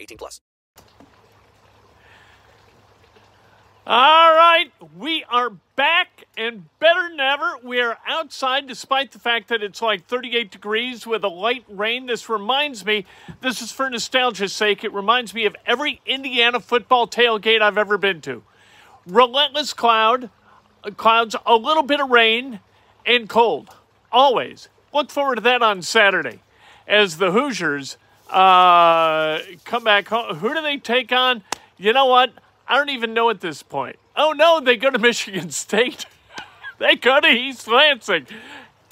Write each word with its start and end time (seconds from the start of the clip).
18 0.00 0.18
plus. 0.18 0.40
All 3.90 4.34
right, 4.34 4.70
we 4.98 5.24
are 5.30 5.48
back 5.74 6.24
and 6.36 6.66
better 6.78 7.08
than 7.08 7.20
ever. 7.20 7.54
We 7.62 7.80
are 7.80 7.96
outside 8.06 8.66
despite 8.66 9.12
the 9.12 9.18
fact 9.18 9.48
that 9.48 9.62
it's 9.62 9.80
like 9.80 10.06
38 10.06 10.50
degrees 10.50 11.06
with 11.06 11.24
a 11.24 11.28
light 11.28 11.64
rain. 11.70 12.04
This 12.04 12.28
reminds 12.28 12.84
me, 12.84 13.06
this 13.40 13.62
is 13.62 13.72
for 13.72 13.88
nostalgia's 13.88 14.52
sake, 14.52 14.84
it 14.84 14.92
reminds 14.92 15.32
me 15.32 15.46
of 15.46 15.56
every 15.64 16.02
Indiana 16.04 16.60
football 16.60 17.08
tailgate 17.08 17.62
I've 17.62 17.78
ever 17.78 17.96
been 17.96 18.20
to. 18.22 18.42
Relentless 19.06 19.72
cloud, 19.72 20.28
uh, 20.84 20.90
clouds, 20.90 21.34
a 21.46 21.56
little 21.56 21.82
bit 21.82 21.98
of 21.98 22.10
rain, 22.10 22.60
and 23.06 23.26
cold. 23.26 23.70
Always. 24.12 24.68
Look 24.92 25.10
forward 25.10 25.36
to 25.36 25.40
that 25.40 25.62
on 25.62 25.80
Saturday 25.80 26.40
as 26.86 27.16
the 27.16 27.32
Hoosiers 27.32 27.96
uh, 28.30 29.40
come 29.64 29.84
back 29.84 30.08
home. 30.08 30.36
Who 30.36 30.54
do 30.54 30.62
they 30.62 30.76
take 30.76 31.12
on? 31.12 31.42
You 31.76 31.92
know 31.92 32.06
what? 32.06 32.32
I 32.66 32.76
don't 32.76 32.90
even 32.90 33.14
know 33.14 33.30
at 33.30 33.40
this 33.40 33.62
point. 33.62 33.96
Oh 34.16 34.32
no, 34.32 34.60
they 34.60 34.76
go 34.76 34.90
to 34.90 34.98
Michigan 34.98 35.50
State. 35.50 36.06
they 36.78 36.96
go 36.96 37.20
to 37.20 37.28
East 37.28 37.66
Lansing. 37.66 38.26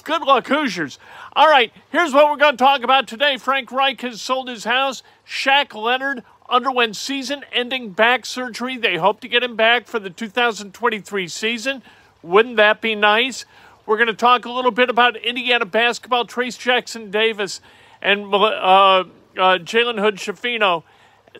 Good 0.03 0.21
luck, 0.21 0.47
Hoosiers. 0.47 0.99
All 1.33 1.49
right, 1.49 1.71
here's 1.91 2.13
what 2.13 2.29
we're 2.31 2.37
going 2.37 2.53
to 2.53 2.63
talk 2.63 2.81
about 2.81 3.07
today. 3.07 3.37
Frank 3.37 3.71
Reich 3.71 4.01
has 4.01 4.21
sold 4.21 4.47
his 4.47 4.63
house. 4.63 5.03
Shaq 5.27 5.79
Leonard 5.79 6.23
underwent 6.49 6.95
season 6.95 7.43
ending 7.51 7.91
back 7.91 8.25
surgery. 8.25 8.77
They 8.77 8.97
hope 8.97 9.19
to 9.19 9.27
get 9.27 9.43
him 9.43 9.55
back 9.55 9.85
for 9.85 9.99
the 9.99 10.09
2023 10.09 11.27
season. 11.27 11.83
Wouldn't 12.23 12.55
that 12.55 12.81
be 12.81 12.95
nice? 12.95 13.45
We're 13.85 13.97
going 13.97 14.07
to 14.07 14.13
talk 14.13 14.45
a 14.45 14.51
little 14.51 14.71
bit 14.71 14.89
about 14.89 15.15
Indiana 15.17 15.65
basketball. 15.65 16.25
Trayce 16.25 16.57
Jackson 16.57 17.11
Davis 17.11 17.61
and 18.01 18.33
uh, 18.33 19.03
uh, 19.37 19.57
Jalen 19.59 19.99
Hood 19.99 20.15
Schifino 20.15 20.83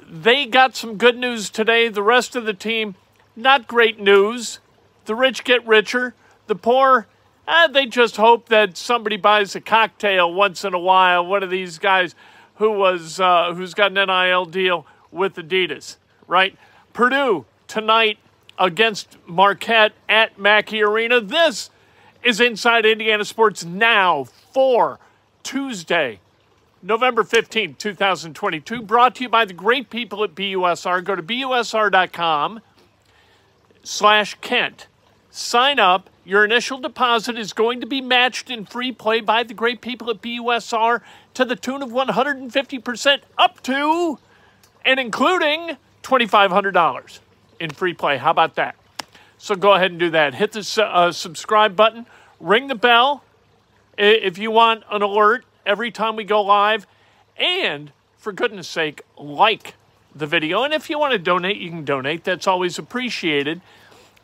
they 0.09 0.45
got 0.45 0.75
some 0.75 0.97
good 0.97 1.17
news 1.17 1.49
today. 1.49 1.89
The 1.89 2.03
rest 2.03 2.35
of 2.35 2.45
the 2.45 2.53
team, 2.53 2.95
not 3.35 3.67
great 3.67 3.99
news. 3.99 4.59
The 5.05 5.15
rich 5.15 5.43
get 5.43 5.65
richer. 5.65 6.13
The 6.47 6.55
poor, 6.55 7.07
eh, 7.47 7.67
they 7.67 7.85
just 7.85 8.17
hope 8.17 8.49
that 8.49 8.77
somebody 8.77 9.17
buys 9.17 9.55
a 9.55 9.61
cocktail 9.61 10.33
once 10.33 10.63
in 10.63 10.73
a 10.73 10.79
while. 10.79 11.25
One 11.25 11.43
of 11.43 11.49
these 11.49 11.77
guys 11.77 12.15
who 12.55 12.71
was 12.71 13.19
uh, 13.19 13.53
who's 13.53 13.73
got 13.73 13.95
an 13.97 14.07
NIL 14.07 14.45
deal 14.45 14.85
with 15.11 15.35
Adidas, 15.35 15.97
right? 16.27 16.57
Purdue 16.93 17.45
tonight 17.67 18.17
against 18.57 19.17
Marquette 19.27 19.93
at 20.09 20.39
Mackey 20.39 20.81
Arena. 20.81 21.21
This 21.21 21.69
is 22.23 22.39
Inside 22.39 22.85
Indiana 22.85 23.23
Sports 23.25 23.63
Now 23.63 24.23
for 24.23 24.99
Tuesday, 25.43 26.19
November 26.83 27.23
15th, 27.23 27.77
2022, 27.79 28.83
brought 28.83 29.15
to 29.15 29.23
you 29.23 29.29
by 29.29 29.45
the 29.45 29.53
great 29.53 29.89
people 29.89 30.23
at 30.23 30.35
BUSR. 30.35 31.03
Go 31.03 31.15
to 31.15 31.23
busr.com 31.23 32.59
slash 33.83 34.35
Kent. 34.41 34.87
Sign 35.31 35.79
up. 35.79 36.09
Your 36.23 36.45
initial 36.45 36.77
deposit 36.77 37.37
is 37.37 37.53
going 37.53 37.81
to 37.81 37.87
be 37.87 38.01
matched 38.01 38.51
in 38.51 38.65
free 38.65 38.91
play 38.91 39.21
by 39.21 39.43
the 39.43 39.53
great 39.53 39.81
people 39.81 40.09
at 40.09 40.21
BUSR 40.21 41.01
to 41.33 41.45
the 41.45 41.55
tune 41.55 41.81
of 41.81 41.89
150% 41.89 43.19
up 43.37 43.63
to 43.63 44.19
and 44.85 44.99
including 44.99 45.77
$2,500 46.03 47.19
in 47.59 47.69
free 47.71 47.93
play. 47.93 48.17
How 48.17 48.31
about 48.31 48.55
that? 48.55 48.75
So 49.39 49.55
go 49.55 49.73
ahead 49.73 49.91
and 49.91 49.99
do 49.99 50.09
that. 50.11 50.35
Hit 50.35 50.51
the 50.51 50.83
uh, 50.83 51.11
subscribe 51.11 51.75
button, 51.75 52.05
ring 52.39 52.67
the 52.67 52.75
bell 52.75 53.23
if 53.97 54.37
you 54.37 54.51
want 54.51 54.83
an 54.91 55.01
alert 55.01 55.43
every 55.67 55.91
time 55.91 56.15
we 56.15 56.23
go 56.23 56.41
live. 56.41 56.87
And 57.37 57.91
for 58.17 58.31
goodness 58.31 58.67
sake, 58.67 59.01
like 59.17 59.75
the 60.15 60.25
video. 60.25 60.63
And 60.63 60.73
if 60.73 60.89
you 60.89 60.97
want 60.97 61.11
to 61.11 61.19
donate, 61.19 61.57
you 61.57 61.69
can 61.69 61.85
donate. 61.85 62.23
That's 62.23 62.47
always 62.47 62.79
appreciated. 62.79 63.61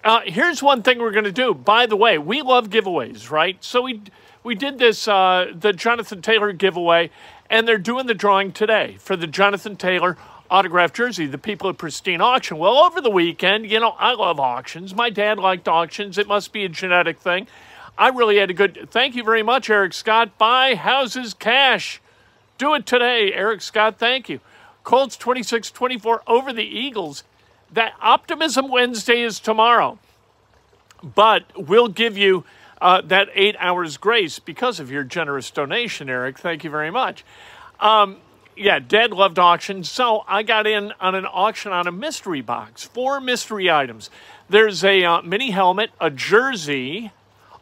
Uh, 0.03 0.21
here's 0.25 0.63
one 0.63 0.81
thing 0.81 0.99
we're 0.99 1.11
going 1.11 1.23
to 1.23 1.31
do. 1.31 1.53
By 1.53 1.85
the 1.85 1.95
way, 1.95 2.17
we 2.17 2.41
love 2.41 2.69
giveaways, 2.69 3.29
right? 3.29 3.63
So 3.63 3.83
we 3.83 4.01
we 4.43 4.55
did 4.55 4.77
this 4.77 5.07
uh, 5.07 5.53
the 5.53 5.71
Jonathan 5.71 6.21
Taylor 6.21 6.51
giveaway, 6.51 7.09
and 7.49 7.67
they're 7.67 7.77
doing 7.77 8.07
the 8.07 8.13
drawing 8.13 8.51
today 8.51 8.97
for 8.99 9.15
the 9.15 9.27
Jonathan 9.27 9.77
Taylor 9.77 10.17
autographed 10.51 10.95
jersey. 10.95 11.25
The 11.25 11.37
people 11.37 11.69
at 11.69 11.77
Pristine 11.77 12.19
Auction. 12.19 12.57
Well, 12.57 12.77
over 12.77 12.99
the 12.99 13.09
weekend, 13.09 13.71
you 13.71 13.79
know, 13.79 13.95
I 13.97 14.13
love 14.13 14.39
auctions. 14.39 14.93
My 14.93 15.09
dad 15.09 15.37
liked 15.39 15.69
auctions. 15.69 16.17
It 16.17 16.27
must 16.27 16.51
be 16.51 16.65
a 16.65 16.69
genetic 16.69 17.19
thing. 17.19 17.47
I 17.97 18.09
really 18.09 18.37
had 18.37 18.49
a 18.49 18.53
good. 18.53 18.87
Thank 18.91 19.15
you 19.15 19.23
very 19.23 19.43
much, 19.43 19.69
Eric 19.69 19.93
Scott. 19.93 20.37
Buy 20.37 20.75
houses 20.75 21.33
cash. 21.33 22.01
Do 22.57 22.73
it 22.73 22.85
today, 22.85 23.33
Eric 23.33 23.61
Scott. 23.61 23.97
Thank 23.97 24.29
you. 24.29 24.39
Colts 24.83 25.15
26 25.17 25.71
24 25.71 26.23
over 26.27 26.51
the 26.51 26.63
Eagles. 26.63 27.23
That 27.71 27.93
Optimism 28.01 28.69
Wednesday 28.69 29.21
is 29.21 29.39
tomorrow. 29.39 29.99
But 31.03 31.45
we'll 31.55 31.87
give 31.87 32.17
you 32.17 32.45
uh, 32.81 33.01
that 33.01 33.29
eight 33.33 33.55
hours 33.59 33.97
grace 33.97 34.39
because 34.39 34.79
of 34.79 34.91
your 34.91 35.03
generous 35.03 35.49
donation, 35.51 36.09
Eric. 36.09 36.37
Thank 36.39 36.63
you 36.63 36.69
very 36.69 36.91
much. 36.91 37.25
Um, 37.79 38.17
yeah, 38.55 38.79
Dad 38.79 39.11
loved 39.11 39.39
auctions. 39.39 39.89
So 39.89 40.23
I 40.27 40.43
got 40.43 40.67
in 40.67 40.93
on 40.99 41.15
an 41.15 41.25
auction 41.25 41.71
on 41.71 41.87
a 41.87 41.91
mystery 41.91 42.41
box, 42.41 42.83
four 42.83 43.19
mystery 43.19 43.69
items. 43.69 44.09
There's 44.49 44.83
a 44.83 45.03
uh, 45.03 45.21
mini 45.21 45.51
helmet, 45.51 45.91
a 45.99 46.09
jersey, 46.09 47.11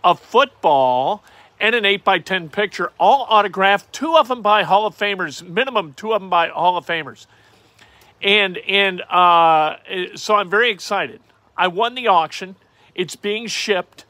a 0.04 0.16
football, 0.16 1.24
and 1.62 1.76
an 1.76 1.86
8 1.86 2.04
by 2.04 2.20
10 2.20 2.50
picture, 2.50 2.92
all 3.00 3.28
autographed, 3.30 3.94
two 3.94 4.18
of 4.18 4.28
them 4.28 4.42
by 4.42 4.64
Hall 4.64 4.88
of 4.88 4.98
Famers, 4.98 5.48
minimum 5.48 5.94
two 5.94 6.14
of 6.14 6.22
them 6.22 6.30
by 6.30 6.48
Hall 6.48 6.76
of 6.76 6.86
Famers. 6.86 7.28
And, 8.22 8.58
and 8.58 9.02
uh, 9.02 9.78
so 10.16 10.36
I'm 10.36 10.50
very 10.50 10.72
excited. 10.72 11.22
I 11.56 11.68
won 11.68 11.94
the 11.94 12.08
auction, 12.08 12.56
it's 12.96 13.16
being 13.16 13.48
shipped. 13.48 14.06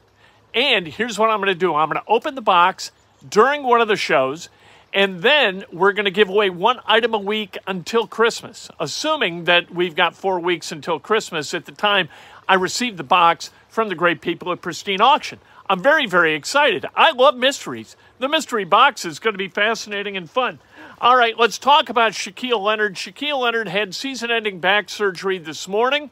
And 0.54 0.86
here's 0.86 1.18
what 1.18 1.30
I'm 1.30 1.38
going 1.38 1.48
to 1.48 1.54
do 1.54 1.74
I'm 1.74 1.88
going 1.88 2.00
to 2.02 2.10
open 2.10 2.34
the 2.34 2.42
box 2.42 2.90
during 3.28 3.62
one 3.62 3.80
of 3.80 3.88
the 3.88 3.96
shows, 3.96 4.48
and 4.94 5.22
then 5.22 5.64
we're 5.72 5.92
going 5.92 6.04
to 6.06 6.10
give 6.10 6.28
away 6.28 6.50
one 6.50 6.80
item 6.86 7.14
a 7.14 7.18
week 7.18 7.56
until 7.66 8.06
Christmas, 8.06 8.70
assuming 8.80 9.44
that 9.44 9.74
we've 9.74 9.94
got 9.94 10.14
four 10.14 10.40
weeks 10.40 10.72
until 10.72 10.98
Christmas 10.98 11.54
at 11.54 11.66
the 11.66 11.72
time 11.72 12.08
I 12.48 12.54
received 12.54 12.96
the 12.96 13.04
box 13.04 13.50
from 13.68 13.88
the 13.88 13.94
great 13.94 14.20
people 14.20 14.52
at 14.52 14.60
Pristine 14.60 15.00
Auction. 15.00 15.38
I'm 15.72 15.82
very, 15.82 16.04
very 16.04 16.34
excited. 16.34 16.84
I 16.94 17.12
love 17.12 17.34
mysteries. 17.34 17.96
The 18.18 18.28
mystery 18.28 18.64
box 18.64 19.06
is 19.06 19.18
going 19.18 19.32
to 19.32 19.38
be 19.38 19.48
fascinating 19.48 20.18
and 20.18 20.30
fun. 20.30 20.58
All 21.00 21.16
right, 21.16 21.34
let's 21.38 21.56
talk 21.56 21.88
about 21.88 22.12
Shaquille 22.12 22.60
Leonard. 22.60 22.96
Shaquille 22.96 23.40
Leonard 23.40 23.68
had 23.68 23.94
season 23.94 24.30
ending 24.30 24.60
back 24.60 24.90
surgery 24.90 25.38
this 25.38 25.66
morning. 25.66 26.10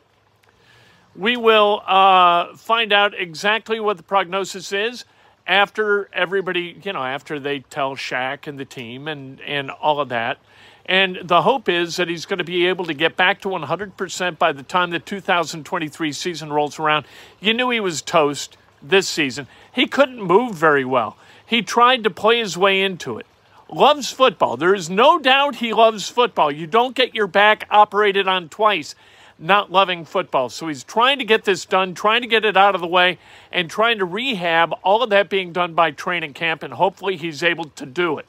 We 1.15 1.37
will 1.37 1.83
uh, 1.87 2.57
find 2.57 2.91
out 2.91 3.12
exactly 3.15 3.79
what 3.81 3.99
the 3.99 4.03
prognosis 4.03 4.73
is 4.73 5.05
after 5.47 6.09
everybody, 6.15 6.81
you 6.83 6.95
know, 6.95 7.05
after 7.05 7.39
they 7.39 7.59
tell 7.59 7.97
Shaq 7.97 8.47
and 8.47 8.59
the 8.59 8.65
team 8.65 9.09
and, 9.09 9.43
and 9.43 9.71
all 9.71 10.01
of 10.01 10.09
that. 10.09 10.39
And 10.87 11.19
the 11.23 11.43
hope 11.43 11.69
is 11.69 11.97
that 11.97 12.09
he's 12.09 12.25
going 12.25 12.39
to 12.39 12.45
be 12.45 12.67
able 12.67 12.87
to 12.87 12.95
get 12.95 13.15
back 13.15 13.43
to 13.43 13.49
100% 13.49 14.39
by 14.39 14.53
the 14.53 14.62
time 14.62 14.89
the 14.89 14.99
2023 14.99 16.12
season 16.15 16.51
rolls 16.51 16.79
around. 16.79 17.05
You 17.41 17.53
knew 17.53 17.69
he 17.69 17.81
was 17.81 18.01
toast 18.01 18.57
this 18.82 19.09
season. 19.09 19.47
He 19.73 19.87
couldn't 19.87 20.23
move 20.23 20.55
very 20.55 20.85
well. 20.85 21.17
He 21.44 21.62
tried 21.62 22.05
to 22.05 22.11
play 22.11 22.38
his 22.38 22.56
way 22.56 22.82
into 22.82 23.19
it. 23.19 23.27
loves 23.73 24.11
football. 24.11 24.56
There 24.56 24.75
is 24.75 24.91
no 24.91 25.19
doubt 25.19 25.56
he 25.56 25.73
loves 25.73 26.09
football. 26.09 26.50
You 26.50 26.67
don't 26.67 26.94
get 26.94 27.15
your 27.15 27.27
back 27.27 27.67
operated 27.71 28.27
on 28.27 28.49
twice 28.49 28.94
not 29.41 29.73
loving 29.73 30.05
football. 30.05 30.50
So 30.50 30.69
he's 30.69 30.85
trying 30.85 31.19
to 31.19 31.25
get 31.25 31.44
this 31.44 31.65
done, 31.65 31.94
trying 31.94 32.21
to 32.21 32.29
get 32.29 32.44
it 32.44 32.56
out 32.56 32.75
of 32.75 32.81
the 32.81 32.87
way, 32.87 33.19
and 33.50 33.71
trying 33.71 33.99
to 33.99 34.05
rehab 34.05 34.75
all 34.83 35.03
of 35.03 35.11
that 35.11 35.31
being 35.31 35.53
done 35.53 35.75
by 35.75 35.91
training 35.91 36.35
camp, 36.35 36.62
and 36.62 36.75
hopefully 36.75 37.17
he's 37.17 37.43
able 37.43 37.65
to 37.65 37.87
do 37.87 38.19
it. 38.19 38.26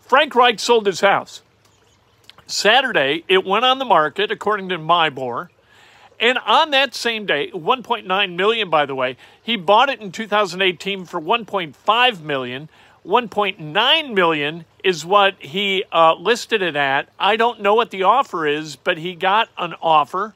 Frank 0.00 0.34
Reich 0.34 0.60
sold 0.60 0.86
his 0.86 1.00
house. 1.00 1.42
Saturday, 2.46 3.24
it 3.28 3.44
went 3.44 3.64
on 3.64 3.78
the 3.78 3.84
market, 3.84 4.30
according 4.30 4.70
to 4.70 4.78
MIBOR. 4.78 5.48
And 6.20 6.38
on 6.38 6.70
that 6.72 6.94
same 6.94 7.26
day, 7.26 7.50
1.9 7.52 8.34
million, 8.34 8.70
by 8.70 8.86
the 8.86 8.94
way, 8.94 9.16
he 9.42 9.56
bought 9.56 9.88
it 9.88 10.00
in 10.00 10.10
2018 10.10 11.04
for 11.04 11.20
1.5 11.20 12.20
million. 12.22 12.68
1.9 13.06 14.14
million 14.14 14.64
is 14.82 15.06
what 15.06 15.36
he 15.38 15.84
uh, 15.92 16.14
listed 16.14 16.60
it 16.60 16.76
at. 16.76 17.08
I 17.18 17.36
don't 17.36 17.60
know 17.60 17.74
what 17.74 17.90
the 17.90 18.02
offer 18.02 18.46
is, 18.46 18.74
but 18.76 18.98
he 18.98 19.14
got 19.14 19.48
an 19.56 19.74
offer 19.80 20.34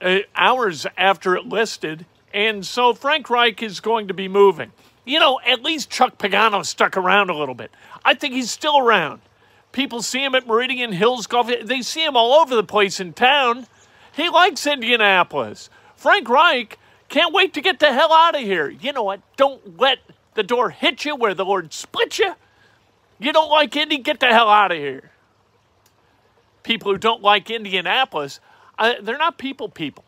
uh, 0.00 0.18
hours 0.36 0.86
after 0.96 1.34
it 1.34 1.46
listed, 1.46 2.06
and 2.32 2.64
so 2.64 2.94
Frank 2.94 3.28
Reich 3.30 3.62
is 3.62 3.80
going 3.80 4.08
to 4.08 4.14
be 4.14 4.28
moving. 4.28 4.72
You 5.04 5.18
know, 5.18 5.40
at 5.46 5.62
least 5.62 5.90
Chuck 5.90 6.18
Pagano 6.18 6.64
stuck 6.64 6.96
around 6.96 7.30
a 7.30 7.36
little 7.36 7.54
bit. 7.54 7.70
I 8.04 8.14
think 8.14 8.34
he's 8.34 8.50
still 8.50 8.78
around. 8.78 9.20
People 9.72 10.02
see 10.02 10.22
him 10.22 10.34
at 10.34 10.46
Meridian 10.46 10.92
Hills 10.92 11.26
Golf. 11.26 11.50
They 11.62 11.82
see 11.82 12.04
him 12.04 12.16
all 12.16 12.40
over 12.40 12.54
the 12.54 12.64
place 12.64 13.00
in 13.00 13.12
town. 13.12 13.66
He 14.12 14.28
likes 14.28 14.66
Indianapolis. 14.66 15.70
Frank 15.96 16.28
Reich 16.28 16.78
can't 17.08 17.32
wait 17.32 17.54
to 17.54 17.60
get 17.60 17.78
the 17.80 17.92
hell 17.92 18.12
out 18.12 18.34
of 18.34 18.42
here. 18.42 18.68
You 18.68 18.92
know 18.92 19.02
what? 19.02 19.20
Don't 19.36 19.78
let 19.78 19.98
the 20.34 20.42
door 20.42 20.70
hit 20.70 21.04
you 21.04 21.16
where 21.16 21.34
the 21.34 21.44
Lord 21.44 21.72
split 21.72 22.18
you. 22.18 22.34
You 23.18 23.32
don't 23.32 23.50
like 23.50 23.74
Indy? 23.74 23.98
Get 23.98 24.20
the 24.20 24.26
hell 24.26 24.48
out 24.48 24.70
of 24.70 24.78
here. 24.78 25.10
People 26.62 26.92
who 26.92 26.98
don't 26.98 27.22
like 27.22 27.50
Indianapolis, 27.50 28.40
uh, 28.78 28.94
they're 29.02 29.18
not 29.18 29.38
people 29.38 29.68
people. 29.68 30.04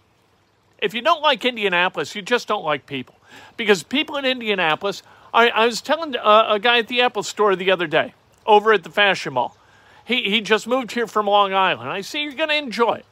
If 0.79 0.94
you 0.94 1.02
don't 1.02 1.23
like 1.23 1.44
Indianapolis, 1.44 2.14
you 2.14 2.23
just 2.23 2.49
don't 2.49 2.64
like 2.64 2.87
people. 2.87 3.14
Because 3.56 3.82
people 3.82 4.17
in 4.17 4.25
Indianapolis, 4.25 5.02
I, 5.32 5.49
I 5.49 5.67
was 5.67 5.81
telling 5.81 6.17
uh, 6.17 6.47
a 6.49 6.58
guy 6.58 6.79
at 6.79 6.88
the 6.88 7.00
Apple 7.00 7.23
store 7.23 7.56
the 7.56 7.70
other 7.70 7.87
day, 7.87 8.14
over 8.47 8.73
at 8.73 8.82
the 8.82 8.91
Fashion 8.91 9.35
Mall. 9.35 9.56
He, 10.05 10.31
he 10.31 10.41
just 10.41 10.67
moved 10.67 10.93
here 10.93 11.06
from 11.06 11.26
Long 11.26 11.52
Island. 11.52 11.88
I 11.91 12.00
see 12.00 12.23
You're 12.23 12.32
going 12.32 12.49
to 12.49 12.56
enjoy 12.56 12.94
it. 12.94 13.06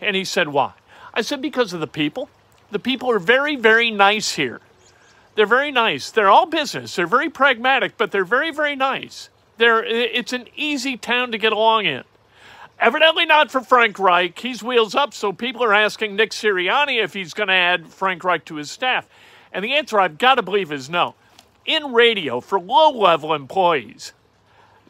And 0.00 0.16
he 0.16 0.24
said, 0.24 0.48
Why? 0.48 0.72
I 1.12 1.22
said, 1.22 1.40
Because 1.42 1.72
of 1.72 1.80
the 1.80 1.86
people. 1.86 2.28
The 2.70 2.78
people 2.78 3.10
are 3.10 3.18
very, 3.18 3.56
very 3.56 3.90
nice 3.90 4.32
here. 4.32 4.60
They're 5.34 5.46
very 5.46 5.70
nice. 5.70 6.10
They're 6.10 6.28
all 6.28 6.46
business. 6.46 6.96
They're 6.96 7.06
very 7.06 7.30
pragmatic, 7.30 7.96
but 7.96 8.12
they're 8.12 8.24
very, 8.24 8.50
very 8.50 8.76
nice. 8.76 9.30
They're, 9.56 9.84
it's 9.84 10.32
an 10.32 10.48
easy 10.56 10.96
town 10.96 11.32
to 11.32 11.38
get 11.38 11.52
along 11.52 11.86
in. 11.86 12.04
Evidently 12.78 13.24
not 13.24 13.50
for 13.50 13.60
Frank 13.60 13.98
Reich. 13.98 14.38
He's 14.38 14.62
wheels 14.62 14.94
up, 14.94 15.14
so 15.14 15.32
people 15.32 15.62
are 15.62 15.74
asking 15.74 16.16
Nick 16.16 16.30
Sirianni 16.30 17.02
if 17.02 17.12
he's 17.14 17.34
going 17.34 17.48
to 17.48 17.54
add 17.54 17.88
Frank 17.88 18.24
Reich 18.24 18.44
to 18.46 18.56
his 18.56 18.70
staff. 18.70 19.08
And 19.52 19.64
the 19.64 19.74
answer 19.74 20.00
I've 20.00 20.18
got 20.18 20.36
to 20.36 20.42
believe 20.42 20.72
is 20.72 20.90
no. 20.90 21.14
In 21.64 21.92
radio, 21.92 22.40
for 22.40 22.60
low 22.60 22.90
level 22.90 23.32
employees, 23.32 24.12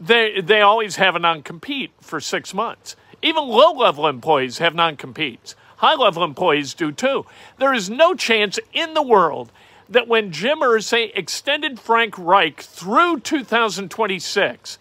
they, 0.01 0.41
they 0.41 0.61
always 0.63 0.97
have 0.97 1.15
a 1.15 1.19
non 1.19 1.43
compete 1.43 1.93
for 2.01 2.21
six 2.21 2.55
months. 2.55 2.97
Even 3.25 3.49
low 3.49 3.73
level 3.73 4.07
employees 4.07 4.59
have 4.59 4.75
non 4.75 4.97
competes. 4.97 5.57
High 5.79 5.95
level 5.95 6.23
employees 6.23 6.75
do 6.75 6.93
too. 6.93 7.25
There 7.59 7.73
is 7.73 7.89
no 7.89 8.15
chance 8.15 8.61
in 8.75 8.93
the 8.93 9.03
world 9.03 9.51
that 9.89 10.07
when 10.07 10.31
Jim 10.31 10.59
Irsay 10.61 11.11
extended 11.15 11.81
Frank 11.81 12.19
Reich 12.19 12.61
through 12.61 13.21
2026 13.21 14.79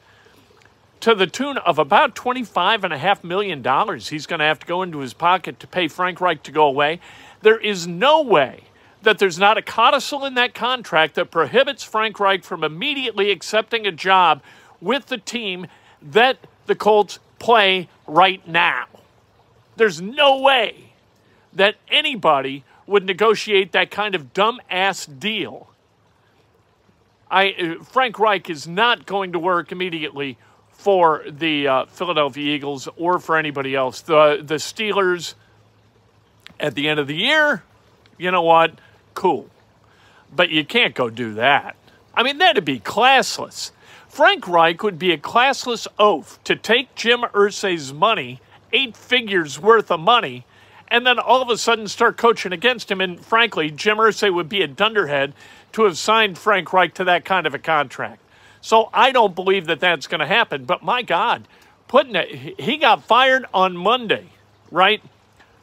to 0.99 1.15
the 1.15 1.27
tune 1.27 1.57
of 1.57 1.79
about 1.79 2.15
$25.5 2.15 3.23
million, 3.23 3.59
he's 3.99 4.25
going 4.25 4.39
to 4.39 4.45
have 4.45 4.59
to 4.59 4.67
go 4.67 4.81
into 4.81 4.99
his 4.99 5.13
pocket 5.13 5.59
to 5.61 5.67
pay 5.67 5.87
Frank 5.87 6.19
Reich 6.19 6.43
to 6.43 6.51
go 6.51 6.65
away. 6.65 6.99
There 7.41 7.59
is 7.59 7.87
no 7.87 8.21
way 8.21 8.65
that 9.03 9.19
there's 9.19 9.39
not 9.39 9.57
a 9.57 9.61
codicil 9.61 10.25
in 10.25 10.33
that 10.33 10.53
contract 10.53 11.15
that 11.15 11.31
prohibits 11.31 11.83
Frank 11.83 12.19
Reich 12.19 12.43
from 12.43 12.65
immediately 12.65 13.31
accepting 13.31 13.87
a 13.87 13.91
job 13.91 14.41
with 14.81 15.05
the 15.05 15.17
team 15.17 15.67
that 16.01 16.37
the 16.65 16.75
Colts 16.75 17.19
play 17.39 17.89
right 18.07 18.45
now. 18.47 18.85
There's 19.75 20.01
no 20.01 20.39
way 20.41 20.93
that 21.53 21.75
anybody 21.87 22.63
would 22.85 23.05
negotiate 23.05 23.71
that 23.71 23.91
kind 23.91 24.15
of 24.15 24.33
dumbass 24.33 25.07
deal. 25.19 25.69
I, 27.31 27.51
uh, 27.51 27.83
Frank 27.83 28.19
Reich 28.19 28.49
is 28.49 28.67
not 28.67 29.05
going 29.05 29.31
to 29.31 29.39
work 29.39 29.71
immediately 29.71 30.37
for 30.71 31.23
the 31.27 31.67
uh, 31.67 31.85
Philadelphia 31.85 32.55
Eagles 32.55 32.87
or 32.97 33.19
for 33.19 33.37
anybody 33.37 33.75
else. 33.75 34.01
The 34.01 34.41
the 34.43 34.55
Steelers 34.55 35.33
at 36.59 36.75
the 36.75 36.89
end 36.89 36.99
of 36.99 37.07
the 37.07 37.15
year, 37.15 37.63
you 38.17 38.29
know 38.31 38.41
what? 38.41 38.73
Cool. 39.13 39.49
But 40.35 40.49
you 40.49 40.65
can't 40.65 40.93
go 40.93 41.09
do 41.09 41.35
that. 41.35 41.75
I 42.13 42.23
mean, 42.23 42.37
that'd 42.37 42.65
be 42.65 42.79
classless. 42.79 43.71
Frank 44.13 44.47
Reich 44.47 44.83
would 44.83 44.99
be 44.99 45.11
a 45.11 45.17
classless 45.17 45.87
oaf 45.97 46.37
to 46.43 46.55
take 46.55 46.93
Jim 46.93 47.21
Irsay's 47.33 47.91
money, 47.91 48.39
eight 48.71 48.95
figures 48.95 49.59
worth 49.59 49.89
of 49.89 50.01
money, 50.01 50.45
and 50.87 51.03
then 51.03 51.17
all 51.17 51.41
of 51.41 51.49
a 51.49 51.57
sudden 51.57 51.87
start 51.87 52.15
coaching 52.15 52.53
against 52.53 52.91
him. 52.91 53.01
And 53.01 53.19
frankly, 53.19 53.71
Jim 53.71 53.97
Irsay 53.97 54.31
would 54.31 54.47
be 54.47 54.61
a 54.61 54.67
dunderhead 54.67 55.33
to 55.71 55.85
have 55.85 55.97
signed 55.97 56.37
Frank 56.37 56.71
Reich 56.71 56.93
to 56.93 57.03
that 57.05 57.25
kind 57.25 57.47
of 57.47 57.55
a 57.55 57.57
contract. 57.57 58.21
So 58.61 58.91
I 58.93 59.11
don't 59.11 59.33
believe 59.33 59.65
that 59.65 59.79
that's 59.79 60.05
going 60.05 60.19
to 60.19 60.27
happen. 60.27 60.65
But 60.65 60.83
my 60.83 61.01
God, 61.01 61.47
putting 61.87 62.15
it, 62.15 62.59
he 62.59 62.77
got 62.77 63.03
fired 63.03 63.47
on 63.51 63.75
Monday, 63.75 64.27
right? 64.69 65.01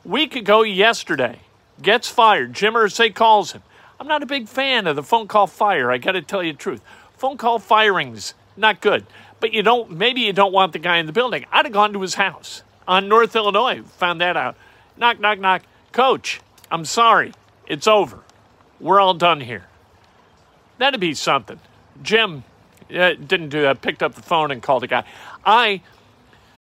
Week 0.05 0.35
ago 0.35 0.64
yesterday, 0.64 1.38
gets 1.81 2.08
fired. 2.08 2.55
Jim 2.55 2.75
Irsay 2.75 3.14
calls 3.14 3.52
him. 3.52 3.62
I'm 4.00 4.08
not 4.08 4.25
a 4.25 4.26
big 4.26 4.49
fan 4.49 4.88
of 4.88 4.97
the 4.97 5.05
phone 5.05 5.29
call 5.29 5.47
fire. 5.47 5.93
I 5.93 5.99
got 5.99 6.12
to 6.12 6.23
tell 6.23 6.43
you 6.43 6.50
the 6.52 6.58
truth. 6.58 6.82
Phone 7.17 7.37
call 7.37 7.61
firings 7.61 8.35
not 8.56 8.81
good. 8.81 9.06
But 9.41 9.52
you 9.52 9.62
don't. 9.62 9.91
Maybe 9.93 10.23
you 10.23 10.32
don't 10.32 10.52
want 10.52 10.73
the 10.73 10.79
guy 10.79 10.99
in 10.99 11.06
the 11.06 11.12
building. 11.12 11.47
I'd 11.50 11.64
have 11.64 11.73
gone 11.73 11.93
to 11.94 12.00
his 12.02 12.14
house 12.14 12.62
on 12.87 13.08
North 13.08 13.35
Illinois. 13.35 13.82
Found 13.99 14.20
that 14.20 14.37
out. 14.37 14.56
Knock, 14.97 15.19
knock, 15.19 15.38
knock. 15.38 15.62
Coach, 15.93 16.41
I'm 16.70 16.85
sorry. 16.85 17.32
It's 17.67 17.87
over. 17.87 18.20
We're 18.79 19.00
all 19.00 19.14
done 19.14 19.41
here. 19.41 19.67
That'd 20.79 21.00
be 21.00 21.14
something. 21.14 21.61
Jim 22.02 22.44
uh, 22.94 23.14
didn't 23.14 23.50
do 23.50 23.62
that. 23.62 23.81
Picked 23.81 24.02
up 24.02 24.14
the 24.14 24.23
phone 24.23 24.50
and 24.50 24.62
called 24.62 24.85
a 24.85 24.87
guy. 24.87 25.05
I 25.44 25.82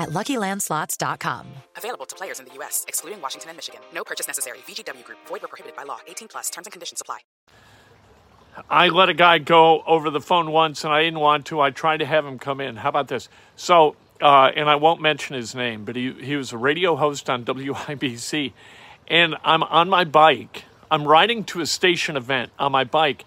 at 0.00 0.10
luckylandslots.com. 0.10 1.46
Available 1.76 2.06
to 2.06 2.16
players 2.16 2.40
in 2.40 2.46
the 2.46 2.54
U.S., 2.54 2.84
excluding 2.88 3.20
Washington 3.20 3.50
and 3.50 3.56
Michigan. 3.56 3.80
No 3.94 4.02
purchase 4.04 4.26
necessary. 4.26 4.58
VGW 4.66 5.04
Group, 5.04 5.18
void 5.26 5.42
were 5.42 5.48
prohibited 5.48 5.76
by 5.76 5.84
law. 5.84 5.98
18 6.08 6.28
plus 6.28 6.50
terms 6.50 6.66
and 6.66 6.72
conditions 6.72 7.00
apply. 7.00 7.18
I 8.68 8.88
let 8.88 9.08
a 9.08 9.14
guy 9.14 9.38
go 9.38 9.82
over 9.86 10.10
the 10.10 10.20
phone 10.20 10.50
once 10.50 10.84
and 10.84 10.92
I 10.92 11.02
didn't 11.02 11.20
want 11.20 11.46
to. 11.46 11.60
I 11.60 11.70
tried 11.70 11.98
to 11.98 12.06
have 12.06 12.26
him 12.26 12.38
come 12.38 12.60
in. 12.60 12.76
How 12.76 12.88
about 12.88 13.08
this? 13.08 13.28
So, 13.56 13.96
uh, 14.20 14.50
and 14.54 14.68
I 14.68 14.74
won't 14.76 15.00
mention 15.00 15.36
his 15.36 15.54
name, 15.54 15.84
but 15.84 15.96
he, 15.96 16.12
he 16.12 16.36
was 16.36 16.52
a 16.52 16.58
radio 16.58 16.96
host 16.96 17.30
on 17.30 17.44
WIBC. 17.44 18.52
And 19.08 19.36
I'm 19.44 19.62
on 19.62 19.88
my 19.88 20.04
bike. 20.04 20.64
I'm 20.90 21.06
riding 21.06 21.44
to 21.44 21.60
a 21.60 21.66
station 21.66 22.16
event 22.16 22.50
on 22.58 22.72
my 22.72 22.84
bike. 22.84 23.24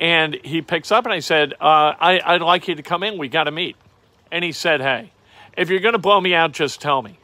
And 0.00 0.38
he 0.42 0.62
picks 0.62 0.90
up 0.90 1.04
and 1.04 1.12
I 1.12 1.20
said, 1.20 1.52
uh, 1.54 1.94
I, 2.00 2.20
I'd 2.24 2.42
like 2.42 2.66
you 2.66 2.74
to 2.74 2.82
come 2.82 3.02
in. 3.02 3.18
We 3.18 3.28
got 3.28 3.44
to 3.44 3.50
meet. 3.50 3.76
And 4.30 4.44
he 4.44 4.52
said, 4.52 4.80
Hey, 4.80 5.12
if 5.56 5.68
you're 5.70 5.80
going 5.80 5.92
to 5.92 5.98
blow 5.98 6.20
me 6.20 6.34
out, 6.34 6.52
just 6.52 6.80
tell 6.80 7.02
me. 7.02 7.18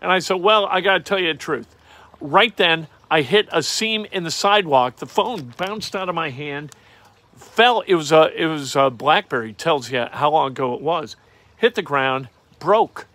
And 0.00 0.10
I 0.10 0.18
said, 0.18 0.34
Well, 0.34 0.66
I 0.66 0.80
got 0.80 0.94
to 0.94 1.00
tell 1.00 1.18
you 1.18 1.32
the 1.32 1.38
truth. 1.38 1.74
Right 2.20 2.56
then, 2.56 2.88
I 3.10 3.22
hit 3.22 3.48
a 3.52 3.62
seam 3.62 4.06
in 4.12 4.24
the 4.24 4.30
sidewalk. 4.30 4.96
The 4.96 5.06
phone 5.06 5.54
bounced 5.56 5.96
out 5.96 6.08
of 6.08 6.14
my 6.14 6.30
hand, 6.30 6.72
fell. 7.36 7.80
It 7.86 7.94
was 7.94 8.12
a 8.12 8.30
it 8.34 8.46
was 8.46 8.76
a 8.76 8.90
BlackBerry. 8.90 9.52
Tells 9.52 9.90
you 9.90 10.06
how 10.10 10.30
long 10.30 10.48
ago 10.52 10.74
it 10.74 10.80
was. 10.80 11.16
Hit 11.56 11.74
the 11.74 11.82
ground, 11.82 12.28
broke. 12.58 13.06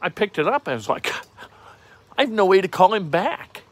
I 0.00 0.08
picked 0.08 0.38
it 0.38 0.48
up. 0.48 0.66
I 0.66 0.74
was 0.74 0.88
like, 0.88 1.12
I 2.18 2.22
have 2.22 2.30
no 2.30 2.46
way 2.46 2.60
to 2.60 2.68
call 2.68 2.94
him 2.94 3.10
back. 3.10 3.62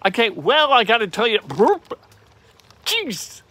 I 0.00 0.10
can't. 0.10 0.36
Well, 0.36 0.72
I 0.72 0.84
got 0.84 0.98
to 0.98 1.06
tell 1.08 1.26
you, 1.26 1.40
jeez, 2.84 3.42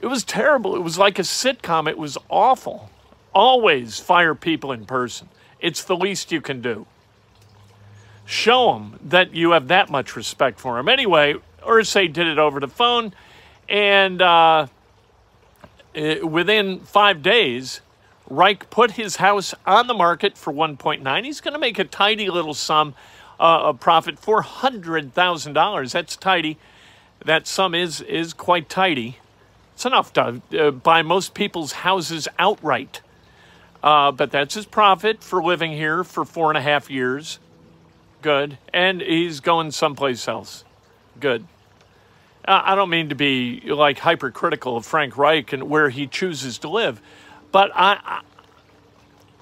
it 0.00 0.06
was 0.06 0.24
terrible. 0.24 0.76
It 0.76 0.80
was 0.80 0.98
like 0.98 1.18
a 1.18 1.22
sitcom. 1.22 1.88
It 1.88 1.96
was 1.96 2.18
awful. 2.28 2.90
Always 3.34 3.98
fire 3.98 4.34
people 4.34 4.72
in 4.72 4.86
person. 4.86 5.28
It's 5.60 5.84
the 5.84 5.96
least 5.96 6.30
you 6.32 6.40
can 6.40 6.60
do. 6.60 6.86
Show 8.26 8.72
them 8.74 8.98
that 9.04 9.34
you 9.34 9.50
have 9.50 9.68
that 9.68 9.90
much 9.90 10.16
respect 10.16 10.58
for 10.58 10.76
them. 10.76 10.88
Anyway, 10.88 11.34
Irsay 11.62 12.12
did 12.12 12.26
it 12.26 12.38
over 12.38 12.60
the 12.60 12.68
phone, 12.68 13.12
and 13.68 14.22
uh, 14.22 14.66
eh, 15.94 16.20
within 16.20 16.80
five 16.80 17.22
days, 17.22 17.80
Reich 18.28 18.70
put 18.70 18.92
his 18.92 19.16
house 19.16 19.54
on 19.66 19.86
the 19.86 19.94
market 19.94 20.38
for 20.38 20.52
1.9. 20.52 21.24
He's 21.24 21.40
going 21.40 21.52
to 21.52 21.58
make 21.58 21.78
a 21.78 21.84
tidy 21.84 22.30
little 22.30 22.54
sum 22.54 22.94
uh, 23.38 23.64
of 23.64 23.80
profit, 23.80 24.20
$400,000. 24.20 25.92
That's 25.92 26.16
tidy. 26.16 26.58
That 27.24 27.46
sum 27.46 27.74
is 27.74 28.00
is 28.02 28.32
quite 28.32 28.68
tidy. 28.68 29.18
It's 29.74 29.86
enough 29.86 30.12
to 30.14 30.42
uh, 30.58 30.70
buy 30.70 31.02
most 31.02 31.34
people's 31.34 31.72
houses 31.72 32.28
outright. 32.38 33.00
Uh, 33.84 34.10
but 34.10 34.30
that's 34.30 34.54
his 34.54 34.64
profit 34.64 35.22
for 35.22 35.44
living 35.44 35.70
here 35.70 36.02
for 36.02 36.24
four 36.24 36.50
and 36.50 36.56
a 36.56 36.60
half 36.62 36.90
years. 36.90 37.38
Good. 38.22 38.56
And 38.72 39.02
he's 39.02 39.40
going 39.40 39.72
someplace 39.72 40.26
else. 40.26 40.64
Good. 41.20 41.44
Uh, 42.48 42.62
I 42.64 42.76
don't 42.76 42.88
mean 42.88 43.10
to 43.10 43.14
be 43.14 43.60
like 43.66 43.98
hypercritical 43.98 44.78
of 44.78 44.86
Frank 44.86 45.18
Reich 45.18 45.52
and 45.52 45.64
where 45.64 45.90
he 45.90 46.06
chooses 46.06 46.56
to 46.60 46.68
live, 46.70 46.98
but 47.52 47.70
I, 47.74 47.98
I, 48.02 48.20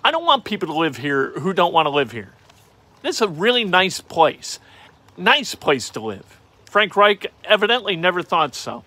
I 0.04 0.10
don't 0.10 0.24
want 0.24 0.44
people 0.44 0.66
to 0.68 0.74
live 0.74 0.96
here 0.96 1.30
who 1.38 1.52
don't 1.52 1.72
want 1.72 1.86
to 1.86 1.90
live 1.90 2.10
here. 2.10 2.32
This 3.02 3.16
is 3.16 3.22
a 3.22 3.28
really 3.28 3.62
nice 3.62 4.00
place. 4.00 4.58
Nice 5.16 5.54
place 5.54 5.88
to 5.90 6.00
live. 6.00 6.40
Frank 6.64 6.96
Reich 6.96 7.28
evidently 7.44 7.94
never 7.94 8.22
thought 8.22 8.56
so. 8.56 8.82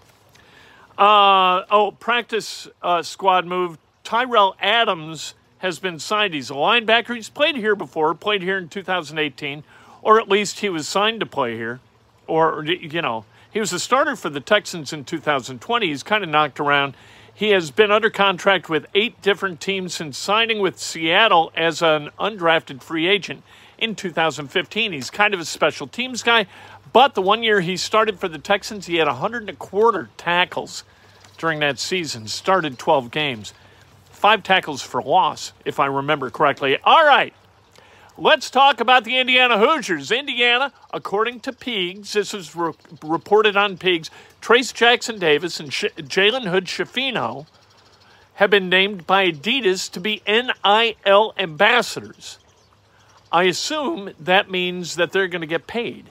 Uh, 0.97 1.63
oh, 1.71 1.95
practice 1.97 2.67
uh, 2.81 3.01
squad 3.03 3.45
move. 3.45 3.77
Tyrell 4.03 4.57
Adams 4.59 5.33
has 5.65 5.79
been 5.79 5.99
signed. 5.99 6.33
He's 6.33 6.51
a 6.51 6.53
linebacker. 6.53 7.15
He's 7.15 7.29
played 7.29 7.55
here 7.57 7.75
before, 7.75 8.13
played 8.13 8.43
here 8.43 8.57
in 8.57 8.69
2018, 8.69 9.63
or 10.03 10.19
at 10.19 10.29
least 10.29 10.59
he 10.59 10.69
was 10.69 10.87
signed 10.87 11.19
to 11.19 11.25
play 11.25 11.57
here. 11.57 11.79
Or, 12.27 12.63
you 12.63 13.01
know, 13.01 13.25
he 13.51 13.59
was 13.59 13.73
a 13.73 13.79
starter 13.79 14.15
for 14.15 14.29
the 14.29 14.39
Texans 14.39 14.93
in 14.93 15.05
2020. 15.05 15.87
He's 15.87 16.03
kind 16.03 16.23
of 16.23 16.29
knocked 16.29 16.59
around. 16.59 16.95
He 17.33 17.49
has 17.49 17.71
been 17.71 17.91
under 17.91 18.09
contract 18.09 18.69
with 18.69 18.85
eight 18.93 19.21
different 19.21 19.59
teams 19.59 19.95
since 19.95 20.17
signing 20.17 20.59
with 20.59 20.79
Seattle 20.79 21.51
as 21.55 21.81
an 21.81 22.11
undrafted 22.19 22.81
free 22.81 23.07
agent 23.07 23.43
in 23.77 23.95
2015. 23.95 24.93
He's 24.93 25.09
kind 25.09 25.33
of 25.33 25.39
a 25.39 25.45
special 25.45 25.87
teams 25.87 26.23
guy, 26.23 26.45
but 26.93 27.15
the 27.15 27.21
one 27.21 27.43
year 27.43 27.59
he 27.61 27.75
started 27.75 28.19
for 28.19 28.27
the 28.27 28.37
Texans, 28.37 28.85
he 28.85 28.97
had 28.97 29.07
100 29.07 29.41
and 29.43 29.49
a 29.49 29.53
quarter 29.53 30.09
tackles 30.15 30.83
during 31.37 31.59
that 31.59 31.79
season, 31.79 32.27
started 32.27 32.77
12 32.77 33.11
games. 33.11 33.53
Five 34.25 34.41
tackles 34.41 34.81
for 34.81 35.03
loss, 35.03 35.53
if 35.65 35.79
I 35.79 35.85
remember 35.85 36.31
correctly. 36.31 36.79
All 36.83 37.05
right, 37.05 37.31
let's 38.17 38.49
talk 38.49 38.79
about 38.79 39.03
the 39.03 39.19
Indiana 39.19 39.59
Hoosiers. 39.59 40.09
Indiana, 40.11 40.73
according 40.91 41.41
to 41.41 41.51
Peegs, 41.51 42.13
this 42.13 42.33
was 42.33 42.55
re- 42.55 42.73
reported 43.03 43.55
on 43.55 43.77
Peegs, 43.77 44.09
Trayce 44.41 44.73
Jackson 44.73 45.19
Davis 45.19 45.59
and 45.59 45.71
Sh- 45.71 45.93
Jalen 45.97 46.49
Hood 46.49 46.65
Schifino 46.65 47.45
have 48.33 48.49
been 48.49 48.67
named 48.67 49.05
by 49.05 49.29
Adidas 49.29 49.91
to 49.91 49.99
be 49.99 50.23
NIL 50.27 51.35
ambassadors. 51.37 52.39
I 53.31 53.43
assume 53.43 54.09
that 54.19 54.49
means 54.49 54.95
that 54.95 55.11
they're 55.11 55.27
going 55.27 55.41
to 55.41 55.45
get 55.45 55.67
paid 55.67 56.09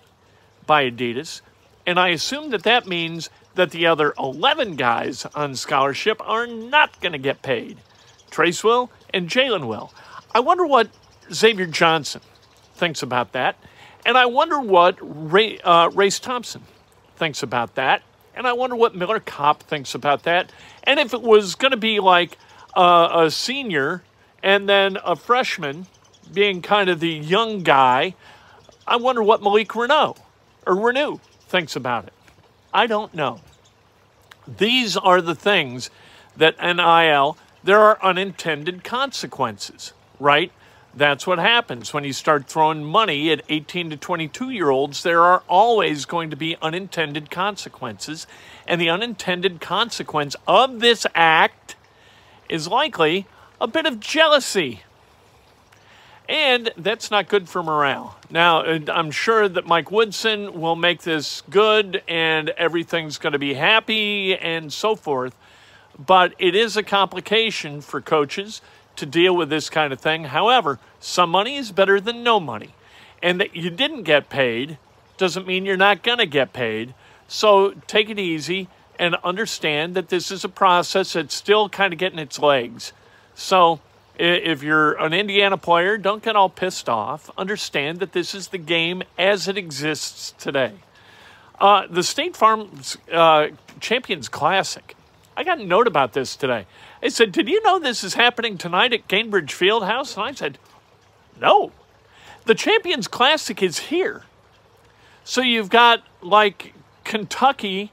by 0.69 0.89
Adidas. 0.89 1.41
And 1.85 1.99
I 1.99 2.11
assume 2.11 2.51
that 2.51 2.63
that 2.63 2.87
means 2.87 3.29
that 3.57 3.73
the 3.73 3.87
other 3.87 4.15
11 4.17 4.77
guys 4.77 5.27
on 5.35 5.57
scholarship 5.57 6.21
are 6.25 6.47
not 6.47 7.01
going 7.01 7.11
to 7.11 7.19
get 7.19 7.43
paid. 7.43 7.79
Trayce 8.35 8.65
will 8.65 8.91
and 9.11 9.29
Jalen 9.29 9.69
will. 9.69 9.93
I 10.35 10.41
wonder 10.41 10.67
what 10.67 10.89
Xavier 11.33 11.67
Johnson 11.67 12.21
thinks 12.75 13.03
about 13.03 13.33
that. 13.33 13.57
And 14.05 14.19
I 14.19 14.27
wonder 14.27 14.59
what 14.61 14.99
Ray, 15.01 15.61
uh, 15.61 15.91
Race 15.91 16.19
Thompson 16.19 16.63
thinks 17.17 17.43
about 17.43 17.77
that. 17.77 18.03
And 18.35 18.47
I 18.47 18.53
wonder 18.53 18.75
what 18.75 18.97
Miller 18.97 19.21
Kopp 19.21 19.63
thinks 19.63 19.95
about 19.95 20.25
that. 20.25 20.51
And 20.83 20.99
if 20.99 21.15
it 21.15 21.23
was 21.23 21.55
going 21.55 21.71
to 21.71 21.77
be 21.77 22.01
like 22.01 22.37
uh, 22.77 23.23
a 23.25 23.31
senior 23.31 24.03
and 24.43 24.69
then 24.69 24.99
a 25.05 25.15
freshman 25.15 25.87
being 26.33 26.61
kind 26.61 26.91
of 26.91 26.99
the 26.99 27.09
young 27.09 27.63
guy, 27.63 28.15
I 28.87 28.97
wonder 28.97 29.23
what 29.23 29.43
Malik 29.43 29.69
Reneau 29.69 30.17
or 30.67 30.75
Renew 30.75 31.19
thinks 31.47 31.77
about 31.77 32.09
it. 32.09 32.13
I 32.73 32.89
don't 32.89 33.15
know. 33.15 33.41
These 34.49 34.97
are 34.97 35.23
the 35.23 35.37
things 35.37 35.89
that 36.37 36.57
NIL, 36.61 37.39
there 37.65 37.81
are 37.81 37.99
unintended 38.03 38.85
consequences, 38.85 39.95
right? 40.21 40.53
That's 40.97 41.27
what 41.27 41.39
happens 41.39 41.93
when 41.93 42.05
you 42.05 42.13
start 42.13 42.47
throwing 42.47 42.85
money 42.85 43.33
at 43.33 43.43
18 43.49 43.91
to 43.91 43.97
22 43.97 44.51
year 44.51 44.71
olds. 44.71 45.03
There 45.03 45.23
are 45.23 45.43
always 45.49 46.05
going 46.05 46.31
to 46.31 46.37
be 46.37 46.57
unintended 46.63 47.31
consequences. 47.31 48.29
And 48.67 48.81
the 48.81 48.91
unintended 48.91 49.61
consequence 49.61 50.37
of 50.47 50.79
this 50.79 51.05
act 51.15 51.75
is 52.49 52.69
likely 52.69 53.27
a 53.61 53.67
bit 53.67 53.87
of 53.87 53.99
jealousy. 53.99 54.83
And 56.29 56.71
that's 56.77 57.11
not 57.11 57.29
good 57.29 57.49
for 57.49 57.63
morale. 57.63 58.17
Now, 58.31 58.61
uh, 58.61 58.79
I'm 58.89 59.11
sure 59.11 59.49
that 59.49 59.67
Mike 59.67 59.91
Woodson 59.91 60.59
will 60.61 60.77
make 60.77 61.03
this 61.03 61.43
good 61.51 62.03
and 62.09 62.51
everything's 62.51 63.19
going 63.19 63.33
to 63.33 63.39
be 63.39 63.55
happy 63.55 64.37
and 64.37 64.73
so 64.73 64.95
forth. 64.95 65.35
But 65.99 66.35
it 66.39 66.55
is 66.55 66.77
a 66.77 66.83
complication 66.83 67.81
for 67.81 68.01
coaches 68.01 68.61
to 68.97 69.07
deal 69.07 69.35
with 69.37 69.51
this 69.51 69.71
kind 69.71 69.93
of 69.93 70.01
thing. 70.01 70.25
However, 70.25 70.79
some 71.01 71.31
money 71.31 71.57
is 71.57 71.73
better 71.73 72.01
than 72.01 72.23
no 72.23 72.41
money. 72.41 72.75
And 73.23 73.41
that 73.41 73.57
you 73.57 73.71
didn't 73.71 74.03
get 74.03 74.29
paid 74.29 74.79
doesn't 75.17 75.47
mean 75.47 75.65
you're 75.65 75.77
not 75.77 76.03
going 76.03 76.19
to 76.19 76.27
get 76.27 76.53
paid. 76.53 76.95
So 77.29 77.75
take 77.87 78.11
it 78.11 78.19
easy 78.19 78.69
and 78.99 79.17
understand 79.25 79.95
that 79.95 80.09
this 80.09 80.31
is 80.31 80.45
a 80.45 80.49
process 80.49 81.15
that's 81.15 81.35
still 81.35 81.69
kind 81.69 81.93
of 81.93 81.99
getting 81.99 82.19
its 82.19 82.39
legs. 82.39 82.93
So 83.35 83.81
if 84.17 84.63
you're 84.63 84.93
an 84.95 85.13
Indiana 85.13 85.57
player, 85.57 85.99
don't 85.99 86.23
get 86.23 86.37
all 86.37 86.49
pissed 86.49 86.89
off. 86.89 87.31
Understand 87.37 87.99
that 88.01 88.13
this 88.13 88.35
is 88.35 88.49
the 88.49 88.59
game 88.59 89.03
as 89.19 89.49
it 89.49 89.57
exists 89.57 90.35
today. 90.39 90.75
Uh, 91.61 91.87
the 91.89 92.03
State 92.03 92.37
Farm 92.37 92.71
uh, 93.13 93.49
Champions 93.81 94.29
Classic. 94.29 94.97
I 95.37 95.45
got 95.45 95.59
a 95.59 95.65
note 95.65 95.87
about 95.87 96.13
this 96.13 96.37
today. 96.37 96.67
It 97.03 97.13
said, 97.13 97.33
Did 97.33 97.49
you 97.49 97.63
know 97.63 97.79
this 97.79 98.05
is 98.05 98.15
happening 98.15 98.57
tonight 98.57 98.93
at 98.93 99.09
Gainbridge 99.09 99.51
Fieldhouse? 99.51 100.17
And 100.17 100.25
I 100.25 100.33
said, 100.33 100.59
No. 101.41 101.73
The 102.47 102.55
Champions 102.55 103.09
Classic 103.09 103.63
is 103.63 103.79
here. 103.79 104.23
So 105.25 105.41
you've 105.41 105.71
got 105.71 106.03
like 106.21 106.75
Kentucky 107.03 107.91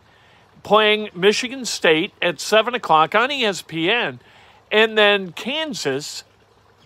playing 0.64 1.10
Michigan 1.16 1.66
State 1.66 2.14
at 2.22 2.40
7 2.40 2.76
o'clock 2.76 3.16
on 3.16 3.30
ESPN 3.30 4.20
and 4.72 4.98
then 4.98 5.32
Kansas 5.34 6.24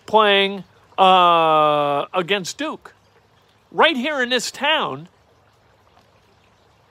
playing 0.06 0.64
uh, 0.98 2.06
against 2.14 2.58
Duke 2.58 2.94
right 3.70 3.96
here 3.96 4.22
in 4.22 4.30
this 4.30 4.50
town. 4.50 5.08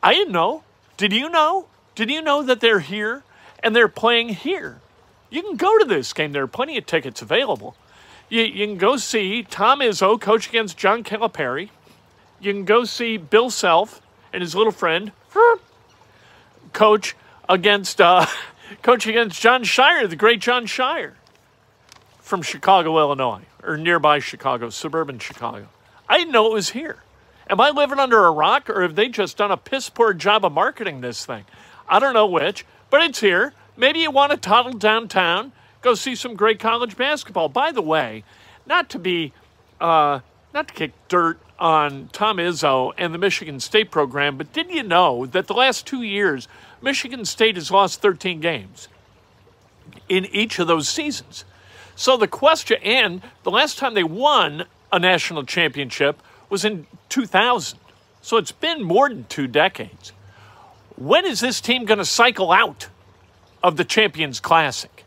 I 0.01 0.13
didn't 0.13 0.33
know. 0.33 0.63
Did 0.97 1.11
you 1.11 1.29
know? 1.29 1.67
Did 1.95 2.09
you 2.09 2.21
know 2.21 2.43
that 2.43 2.61
they're 2.61 2.79
here 2.79 3.23
and 3.65 3.75
they're 3.75 3.87
playing 3.87 4.29
here? 4.29 4.79
You 5.31 5.41
can 5.41 5.57
go 5.57 5.79
to 5.79 5.85
this 5.85 6.13
game. 6.13 6.31
There 6.31 6.43
are 6.43 6.47
plenty 6.47 6.77
of 6.77 6.85
tickets 6.85 7.23
available. 7.23 7.75
You, 8.29 8.43
you 8.43 8.67
can 8.67 8.77
go 8.77 8.95
see 8.95 9.41
Tom 9.41 9.79
Izzo 9.79 10.21
coach 10.21 10.47
against 10.47 10.77
John 10.77 11.03
Calipari. 11.03 11.69
You 12.39 12.53
can 12.53 12.63
go 12.63 12.85
see 12.85 13.17
Bill 13.17 13.49
Self 13.49 14.01
and 14.31 14.41
his 14.41 14.55
little 14.55 14.71
friend 14.71 15.11
coach 16.73 17.15
against 17.49 17.99
uh, 17.99 18.27
coach 18.83 19.07
against 19.07 19.41
Jon 19.41 19.63
Scheyer, 19.63 20.07
the 20.07 20.15
great 20.15 20.41
Jon 20.41 20.67
Scheyer 20.67 21.13
from 22.19 22.43
Chicago, 22.43 22.99
Illinois, 22.99 23.45
or 23.63 23.77
nearby 23.77 24.19
Chicago, 24.19 24.69
suburban 24.69 25.17
Chicago. 25.17 25.67
I 26.07 26.19
didn't 26.19 26.33
know 26.33 26.45
it 26.47 26.53
was 26.53 26.69
here. 26.69 26.97
Am 27.49 27.59
I 27.59 27.71
living 27.71 27.99
under 27.99 28.25
a 28.25 28.31
rock, 28.31 28.69
or 28.69 28.83
have 28.83 28.95
they 28.95 29.09
just 29.09 29.37
done 29.37 29.51
a 29.51 29.57
piss 29.57 29.89
poor 29.89 30.13
job 30.13 30.45
of 30.45 30.51
marketing 30.51 31.01
this 31.01 31.25
thing? 31.25 31.45
I 31.87 31.99
don't 31.99 32.13
know 32.13 32.27
which, 32.27 32.65
but 32.89 33.01
it's 33.01 33.19
here. 33.19 33.53
Maybe 33.77 33.99
you 33.99 34.11
want 34.11 34.31
to 34.31 34.37
toddle 34.37 34.73
downtown, 34.73 35.51
go 35.81 35.95
see 35.95 36.15
some 36.15 36.35
great 36.35 36.59
college 36.59 36.95
basketball. 36.95 37.49
By 37.49 37.71
the 37.71 37.81
way, 37.81 38.23
not 38.65 38.89
to 38.91 38.99
be, 38.99 39.33
uh, 39.81 40.19
not 40.53 40.69
to 40.69 40.73
kick 40.73 40.91
dirt 41.07 41.39
on 41.59 42.09
Tom 42.11 42.37
Izzo 42.37 42.93
and 42.97 43.13
the 43.13 43.17
Michigan 43.17 43.59
State 43.59 43.91
program, 43.91 44.37
but 44.37 44.51
did 44.53 44.69
you 44.71 44.83
know 44.83 45.25
that 45.25 45.47
the 45.47 45.53
last 45.53 45.85
two 45.85 46.01
years, 46.01 46.47
Michigan 46.81 47.25
State 47.25 47.55
has 47.55 47.71
lost 47.71 48.01
13 48.01 48.39
games 48.39 48.87
in 50.07 50.25
each 50.25 50.59
of 50.59 50.67
those 50.67 50.87
seasons? 50.87 51.45
So 51.95 52.17
the 52.17 52.27
question, 52.27 52.77
and 52.83 53.21
the 53.43 53.51
last 53.51 53.77
time 53.77 53.93
they 53.93 54.03
won 54.03 54.65
a 54.91 54.99
national 54.99 55.43
championship 55.43 56.21
was 56.49 56.65
in 56.65 56.87
2000. 57.09 57.79
So 58.21 58.37
it's 58.37 58.51
been 58.51 58.83
more 58.83 59.07
than 59.07 59.25
two 59.25 59.47
decades. 59.47 60.11
When 60.97 61.25
is 61.25 61.39
this 61.39 61.59
team 61.59 61.85
going 61.85 61.97
to 61.97 62.05
cycle 62.05 62.51
out 62.51 62.87
of 63.61 63.77
the 63.77 63.83
Champions 63.83 64.39
Classic? 64.39 65.03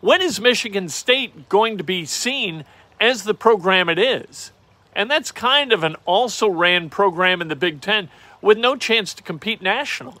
When 0.00 0.20
is 0.20 0.40
Michigan 0.40 0.88
State 0.88 1.48
going 1.48 1.78
to 1.78 1.84
be 1.84 2.04
seen 2.04 2.64
as 3.00 3.24
the 3.24 3.34
program 3.34 3.88
it 3.88 3.98
is? 3.98 4.52
And 4.94 5.10
that's 5.10 5.32
kind 5.32 5.72
of 5.72 5.82
an 5.82 5.96
also 6.04 6.48
ran 6.48 6.88
program 6.88 7.40
in 7.40 7.48
the 7.48 7.56
Big 7.56 7.80
Ten 7.80 8.10
with 8.40 8.58
no 8.58 8.76
chance 8.76 9.12
to 9.14 9.22
compete 9.22 9.60
nationally. 9.60 10.20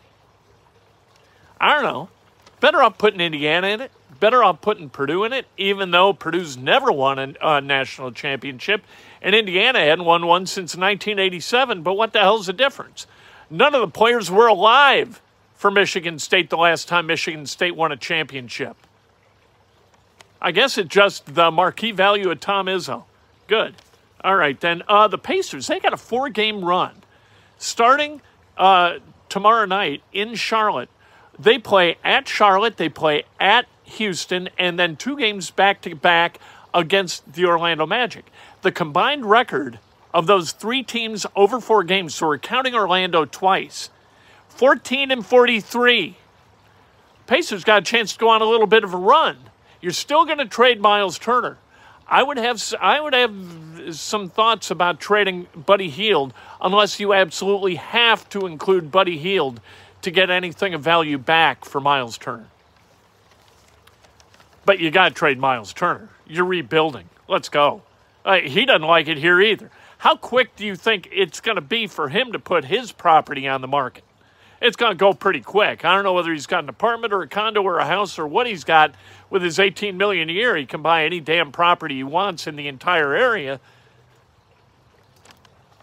I 1.60 1.74
don't 1.74 1.84
know. 1.84 2.08
Better 2.60 2.82
off 2.82 2.98
putting 2.98 3.20
Indiana 3.20 3.68
in 3.68 3.80
it. 3.80 3.92
Better 4.18 4.42
off 4.42 4.60
putting 4.60 4.88
Purdue 4.88 5.24
in 5.24 5.32
it, 5.32 5.46
even 5.56 5.90
though 5.90 6.12
Purdue's 6.12 6.56
never 6.56 6.90
won 6.90 7.18
a, 7.18 7.34
a 7.40 7.60
national 7.60 8.12
championship 8.12 8.82
and 9.20 9.34
Indiana 9.34 9.80
hadn't 9.80 10.04
won 10.04 10.26
one 10.26 10.46
since 10.46 10.76
1987. 10.76 11.82
But 11.82 11.94
what 11.94 12.12
the 12.12 12.20
hell's 12.20 12.46
the 12.46 12.52
difference? 12.52 13.06
None 13.54 13.72
of 13.72 13.82
the 13.82 13.86
players 13.86 14.32
were 14.32 14.48
alive 14.48 15.22
for 15.54 15.70
Michigan 15.70 16.18
State 16.18 16.50
the 16.50 16.56
last 16.56 16.88
time 16.88 17.06
Michigan 17.06 17.46
State 17.46 17.76
won 17.76 17.92
a 17.92 17.96
championship. 17.96 18.76
I 20.42 20.50
guess 20.50 20.76
it's 20.76 20.88
just 20.88 21.36
the 21.36 21.52
marquee 21.52 21.92
value 21.92 22.32
of 22.32 22.40
Tom 22.40 22.66
Izzo. 22.66 23.04
Good. 23.46 23.76
All 24.24 24.34
right, 24.34 24.58
then. 24.60 24.82
Uh, 24.88 25.06
the 25.06 25.18
Pacers, 25.18 25.68
they 25.68 25.78
got 25.78 25.92
a 25.92 25.96
four 25.96 26.30
game 26.30 26.64
run. 26.64 27.04
Starting 27.56 28.20
uh, 28.58 28.98
tomorrow 29.28 29.66
night 29.66 30.02
in 30.12 30.34
Charlotte, 30.34 30.90
they 31.38 31.56
play 31.56 31.96
at 32.02 32.26
Charlotte, 32.26 32.76
they 32.76 32.88
play 32.88 33.22
at 33.38 33.66
Houston, 33.84 34.48
and 34.58 34.80
then 34.80 34.96
two 34.96 35.16
games 35.16 35.52
back 35.52 35.80
to 35.82 35.94
back 35.94 36.40
against 36.74 37.34
the 37.34 37.44
Orlando 37.44 37.86
Magic. 37.86 38.24
The 38.62 38.72
combined 38.72 39.26
record 39.26 39.78
of 40.14 40.28
those 40.28 40.52
three 40.52 40.84
teams 40.84 41.26
over 41.34 41.60
four 41.60 41.82
games, 41.82 42.14
so 42.14 42.28
we're 42.28 42.38
counting 42.38 42.74
Orlando 42.74 43.24
twice 43.24 43.90
14 44.50 45.10
and 45.10 45.26
43. 45.26 46.16
Pacers 47.26 47.64
got 47.64 47.82
a 47.82 47.84
chance 47.84 48.12
to 48.12 48.18
go 48.20 48.28
on 48.28 48.40
a 48.40 48.44
little 48.44 48.68
bit 48.68 48.84
of 48.84 48.94
a 48.94 48.96
run. 48.96 49.36
You're 49.80 49.92
still 49.92 50.24
going 50.24 50.38
to 50.38 50.46
trade 50.46 50.80
Miles 50.80 51.18
Turner. 51.18 51.58
I 52.06 52.22
would 52.22 52.36
have 52.36 52.62
I 52.80 53.00
would 53.00 53.14
have 53.14 53.96
some 53.96 54.28
thoughts 54.28 54.70
about 54.70 55.00
trading 55.00 55.48
Buddy 55.66 55.88
Hield 55.88 56.32
unless 56.60 57.00
you 57.00 57.12
absolutely 57.12 57.74
have 57.76 58.28
to 58.28 58.46
include 58.46 58.92
Buddy 58.92 59.18
Hield 59.18 59.60
to 60.02 60.10
get 60.10 60.30
anything 60.30 60.74
of 60.74 60.82
value 60.82 61.18
back 61.18 61.64
for 61.64 61.80
Miles 61.80 62.18
Turner. 62.18 62.46
But 64.64 64.78
you 64.78 64.90
got 64.90 65.08
to 65.08 65.14
trade 65.14 65.38
Miles 65.38 65.72
Turner. 65.72 66.10
You're 66.26 66.44
rebuilding. 66.44 67.08
Let's 67.26 67.48
go. 67.48 67.82
Uh, 68.24 68.40
he 68.40 68.64
doesn't 68.64 68.86
like 68.86 69.08
it 69.08 69.18
here 69.18 69.40
either. 69.40 69.70
How 70.04 70.16
quick 70.16 70.54
do 70.54 70.66
you 70.66 70.76
think 70.76 71.08
it's 71.10 71.40
going 71.40 71.54
to 71.54 71.62
be 71.62 71.86
for 71.86 72.10
him 72.10 72.32
to 72.32 72.38
put 72.38 72.66
his 72.66 72.92
property 72.92 73.48
on 73.48 73.62
the 73.62 73.66
market? 73.66 74.04
It's 74.60 74.76
going 74.76 74.92
to 74.92 74.96
go 74.96 75.14
pretty 75.14 75.40
quick. 75.40 75.82
I 75.82 75.94
don't 75.94 76.04
know 76.04 76.12
whether 76.12 76.30
he's 76.30 76.46
got 76.46 76.62
an 76.62 76.68
apartment 76.68 77.14
or 77.14 77.22
a 77.22 77.26
condo 77.26 77.62
or 77.62 77.78
a 77.78 77.86
house 77.86 78.18
or 78.18 78.26
what 78.26 78.46
he's 78.46 78.64
got. 78.64 78.94
With 79.30 79.40
his 79.40 79.58
18 79.58 79.96
million 79.96 80.28
a 80.28 80.32
year, 80.34 80.58
he 80.58 80.66
can 80.66 80.82
buy 80.82 81.06
any 81.06 81.20
damn 81.20 81.52
property 81.52 81.94
he 81.94 82.02
wants 82.02 82.46
in 82.46 82.56
the 82.56 82.68
entire 82.68 83.14
area. 83.14 83.60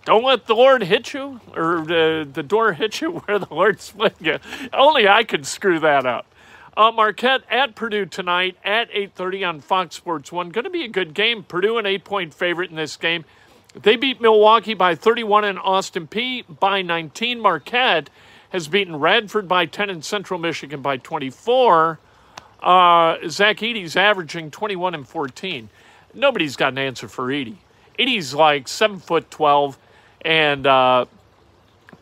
Don't 0.06 0.24
let 0.24 0.46
the 0.46 0.54
Lord 0.54 0.84
hit 0.84 1.16
you, 1.16 1.42
or 1.56 1.84
the, 1.84 2.30
the 2.32 2.44
door 2.44 2.74
hit 2.74 3.02
you 3.02 3.12
where 3.26 3.40
the 3.40 3.52
Lord 3.52 3.82
split 3.82 4.18
you. 4.20 4.38
Only 4.72 5.08
I 5.08 5.24
could 5.24 5.48
screw 5.48 5.80
that 5.80 6.06
up. 6.06 6.28
Uh, 6.78 6.92
Marquette 6.92 7.42
at 7.50 7.74
Purdue 7.74 8.06
tonight 8.06 8.56
at 8.64 8.92
8:30 8.92 9.50
on 9.50 9.62
Fox 9.62 9.96
Sports 9.96 10.32
One. 10.32 10.50
Going 10.50 10.66
to 10.66 10.70
be 10.70 10.84
a 10.84 10.88
good 10.88 11.16
game. 11.16 11.42
Purdue 11.42 11.80
an 11.80 11.88
eight-point 11.88 12.36
favorite 12.36 12.70
in 12.70 12.76
this 12.76 12.96
game. 12.98 13.26
They 13.74 13.96
beat 13.96 14.20
Milwaukee 14.20 14.74
by 14.74 14.96
31 14.96 15.46
and 15.46 15.60
Austin 15.60 16.08
Peay 16.08 16.44
by 16.60 16.82
19. 16.82 17.40
Marquette 17.40 18.10
has 18.50 18.68
beaten 18.68 18.98
Radford 18.98 19.48
by 19.48 19.66
10 19.66 19.90
and 19.90 20.04
Central 20.04 20.40
Michigan 20.40 20.82
by 20.82 20.98
24. 20.98 22.00
Uh, 22.62 23.18
Zach 23.28 23.58
Edey's 23.58 23.96
averaging 23.96 24.52
21 24.52 24.94
and 24.94 25.08
14. 25.08 25.70
Nobody's 26.14 26.56
got 26.58 26.74
an 26.74 26.78
answer 26.78 27.08
for 27.08 27.28
Edey. 27.28 27.56
Edey's 27.98 28.34
like 28.34 28.68
seven 28.68 29.00
foot 29.00 29.32
12 29.32 29.78
and 30.22 30.68
uh, 30.68 31.06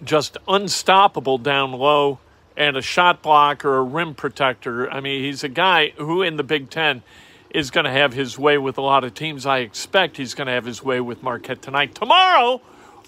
just 0.03 0.37
unstoppable 0.47 1.37
down 1.37 1.71
low 1.71 2.19
and 2.57 2.75
a 2.75 2.81
shot 2.81 3.21
blocker, 3.21 3.77
a 3.77 3.83
rim 3.83 4.15
protector. 4.15 4.91
I 4.91 4.99
mean, 4.99 5.23
he's 5.23 5.43
a 5.43 5.49
guy 5.49 5.91
who 5.97 6.23
in 6.23 6.37
the 6.37 6.43
Big 6.43 6.69
Ten 6.69 7.03
is 7.51 7.71
going 7.71 7.85
to 7.85 7.91
have 7.91 8.13
his 8.13 8.37
way 8.37 8.57
with 8.57 8.77
a 8.77 8.81
lot 8.81 9.03
of 9.03 9.13
teams. 9.13 9.45
I 9.45 9.59
expect 9.59 10.17
he's 10.17 10.33
going 10.33 10.47
to 10.47 10.53
have 10.53 10.65
his 10.65 10.83
way 10.83 11.01
with 11.01 11.23
Marquette 11.23 11.61
tonight. 11.61 11.95
Tomorrow, 11.95 12.61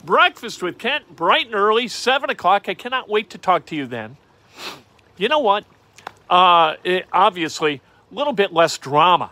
breakfast 0.03 0.63
with 0.63 0.77
Kent, 0.77 1.15
bright 1.15 1.45
and 1.45 1.55
early, 1.55 1.87
7 1.87 2.29
o'clock. 2.29 2.67
I 2.67 2.73
cannot 2.73 3.07
wait 3.07 3.29
to 3.31 3.37
talk 3.37 3.65
to 3.67 3.75
you 3.75 3.85
then. 3.85 4.17
You 5.17 5.29
know 5.29 5.39
what? 5.39 5.65
Uh, 6.29 6.75
it, 6.83 7.05
obviously, 7.11 7.81
a 8.11 8.15
little 8.15 8.33
bit 8.33 8.51
less 8.51 8.77
drama 8.77 9.31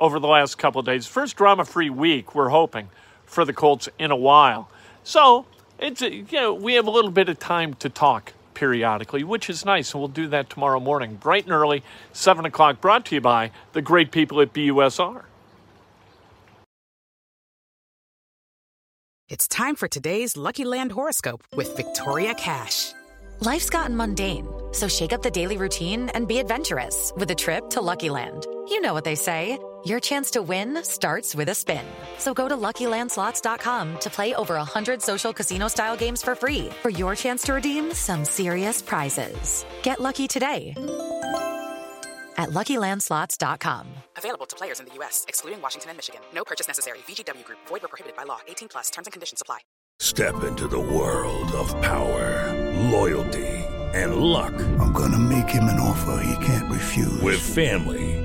over 0.00 0.18
the 0.18 0.26
last 0.26 0.58
couple 0.58 0.80
of 0.80 0.86
days. 0.86 1.06
First 1.06 1.36
drama 1.36 1.64
free 1.64 1.90
week, 1.90 2.34
we're 2.34 2.48
hoping, 2.48 2.88
for 3.24 3.44
the 3.44 3.52
Colts 3.52 3.88
in 3.98 4.10
a 4.10 4.16
while. 4.16 4.68
So, 5.04 5.46
it's, 5.78 6.00
you 6.00 6.26
know, 6.32 6.54
we 6.54 6.74
have 6.74 6.86
a 6.86 6.90
little 6.90 7.10
bit 7.10 7.28
of 7.28 7.38
time 7.38 7.74
to 7.74 7.88
talk 7.88 8.32
periodically, 8.62 9.24
which 9.24 9.50
is 9.50 9.64
nice. 9.64 9.92
And 9.92 10.00
we'll 10.00 10.06
do 10.22 10.28
that 10.28 10.48
tomorrow 10.48 10.78
morning, 10.78 11.16
bright 11.16 11.42
and 11.42 11.52
early, 11.52 11.82
7 12.12 12.44
o'clock, 12.44 12.80
brought 12.80 13.04
to 13.06 13.16
you 13.16 13.20
by 13.20 13.50
the 13.72 13.82
great 13.82 14.12
people 14.12 14.40
at 14.40 14.52
BUSR. 14.52 15.24
It's 19.28 19.48
time 19.48 19.74
for 19.74 19.88
today's 19.88 20.36
Lucky 20.36 20.64
Land 20.64 20.92
horoscope 20.92 21.42
with 21.56 21.76
Victoria 21.76 22.34
Cash. 22.34 22.92
Life's 23.40 23.68
gotten 23.68 23.96
mundane, 23.96 24.46
so 24.70 24.86
shake 24.86 25.12
up 25.12 25.22
the 25.22 25.30
daily 25.30 25.56
routine 25.56 26.08
and 26.10 26.28
be 26.28 26.38
adventurous 26.38 27.12
with 27.16 27.32
a 27.32 27.34
trip 27.34 27.68
to 27.70 27.80
Lucky 27.80 28.10
Land. 28.10 28.46
You 28.68 28.80
know 28.80 28.94
what 28.94 29.02
they 29.02 29.16
say. 29.16 29.58
Your 29.84 29.98
chance 29.98 30.30
to 30.32 30.42
win 30.42 30.84
starts 30.84 31.34
with 31.34 31.48
a 31.48 31.54
spin. 31.54 31.84
So 32.18 32.34
go 32.34 32.48
to 32.48 32.56
LuckyLandSlots.com 32.56 33.98
to 34.00 34.10
play 34.10 34.34
over 34.34 34.54
100 34.54 35.00
social 35.00 35.32
casino-style 35.32 35.96
games 35.96 36.22
for 36.22 36.34
free 36.34 36.68
for 36.82 36.90
your 36.90 37.16
chance 37.16 37.42
to 37.44 37.54
redeem 37.54 37.92
some 37.94 38.24
serious 38.24 38.82
prizes. 38.82 39.64
Get 39.82 40.00
lucky 40.00 40.28
today 40.28 40.74
at 42.38 42.50
LuckyLandSlots.com. 42.50 43.86
Available 44.16 44.46
to 44.46 44.56
players 44.56 44.80
in 44.80 44.86
the 44.86 44.94
U.S., 44.94 45.24
excluding 45.28 45.60
Washington 45.60 45.90
and 45.90 45.98
Michigan. 45.98 46.20
No 46.34 46.44
purchase 46.44 46.68
necessary. 46.68 46.98
VGW 47.08 47.44
Group. 47.44 47.58
Void 47.66 47.82
where 47.82 47.88
prohibited 47.88 48.16
by 48.16 48.24
law. 48.24 48.40
18 48.48 48.68
plus. 48.68 48.90
Terms 48.90 49.06
and 49.06 49.12
conditions 49.12 49.42
apply. 49.42 49.58
Step 50.00 50.42
into 50.42 50.66
the 50.66 50.80
world 50.80 51.52
of 51.52 51.68
power, 51.80 52.52
loyalty, 52.90 53.48
and 53.94 54.16
luck. 54.16 54.52
I'm 54.80 54.92
going 54.92 55.12
to 55.12 55.18
make 55.18 55.48
him 55.48 55.64
an 55.64 55.78
offer 55.78 56.24
he 56.24 56.44
can't 56.44 56.70
refuse. 56.72 57.20
With 57.20 57.40
family, 57.40 58.11